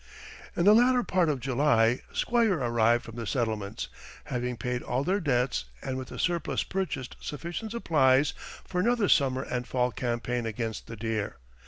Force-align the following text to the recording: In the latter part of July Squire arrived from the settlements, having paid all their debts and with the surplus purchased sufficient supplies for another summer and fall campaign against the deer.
In 0.55 0.65
the 0.65 0.73
latter 0.73 1.03
part 1.03 1.29
of 1.29 1.39
July 1.39 2.01
Squire 2.11 2.55
arrived 2.55 3.03
from 3.03 3.17
the 3.17 3.27
settlements, 3.27 3.87
having 4.23 4.57
paid 4.57 4.81
all 4.81 5.03
their 5.03 5.19
debts 5.19 5.65
and 5.83 5.95
with 5.95 6.07
the 6.07 6.17
surplus 6.17 6.63
purchased 6.63 7.15
sufficient 7.21 7.69
supplies 7.69 8.33
for 8.65 8.79
another 8.79 9.07
summer 9.07 9.43
and 9.43 9.67
fall 9.67 9.91
campaign 9.91 10.47
against 10.47 10.87
the 10.87 10.95
deer. 10.95 11.37